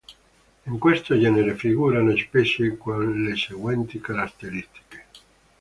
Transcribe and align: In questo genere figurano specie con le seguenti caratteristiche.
In 0.63 0.79
questo 0.79 1.15
genere 1.19 1.53
figurano 1.53 2.15
specie 2.17 2.75
con 2.75 3.21
le 3.21 3.35
seguenti 3.35 4.01
caratteristiche. 4.01 5.05